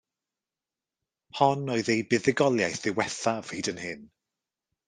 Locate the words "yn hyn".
3.75-4.03